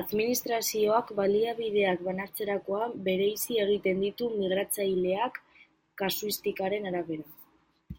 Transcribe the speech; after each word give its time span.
Administrazioak 0.00 1.10
baliabideak 1.18 2.00
banatzerakoan 2.06 2.94
bereizi 3.10 3.60
egiten 3.66 4.00
ditu 4.06 4.30
migratzaileak, 4.38 5.38
kasuistikaren 6.04 6.90
arabera. 6.94 7.98